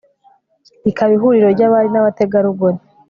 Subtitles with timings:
[0.89, 2.77] ikaba ihuriro ry'abari n'abategarugori